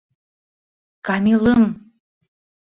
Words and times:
Камилым! 1.09 1.63